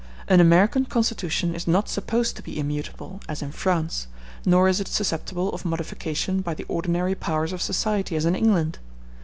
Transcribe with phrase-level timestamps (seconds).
[0.27, 4.07] An American constitution is not supposed to be immutable as in France,
[4.47, 8.79] nor is it susceptible of modification by the ordinary powers of society as in England.